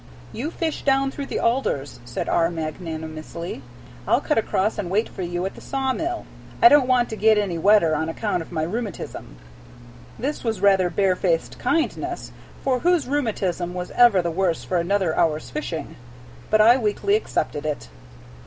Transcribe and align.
"You 0.31 0.49
fish 0.49 0.81
down 0.81 1.11
through 1.11 1.27
the 1.27 1.39
alders," 1.39 1.99
said 2.05 2.27
R. 2.27 2.49
magnanimously. 2.49 3.61
"I 4.07 4.15
'll 4.15 4.19
cut 4.19 4.39
across 4.39 4.79
and 4.79 4.89
wait 4.89 5.07
for 5.07 5.21
you 5.21 5.45
at 5.45 5.53
the 5.53 5.61
sawmill. 5.61 6.25
I 6.59 6.69
don't 6.69 6.87
want 6.87 7.07
to 7.09 7.15
get 7.15 7.37
any 7.37 7.59
wetter, 7.59 7.95
on 7.95 8.09
account 8.09 8.41
of 8.41 8.51
my 8.51 8.63
rheumatism." 8.63 9.37
This 10.17 10.43
was 10.43 10.59
rather 10.59 10.89
barefaced 10.89 11.59
kindness, 11.59 12.31
for 12.63 12.79
whose 12.79 13.05
rheumatism 13.07 13.75
was 13.75 13.91
ever 13.91 14.23
the 14.23 14.31
worse 14.31 14.63
for 14.63 14.77
another 14.77 15.15
hour's 15.15 15.51
fishing? 15.51 15.97
But 16.49 16.61
I 16.61 16.77
weakly 16.77 17.13
accepted 17.15 17.63
it. 17.67 17.87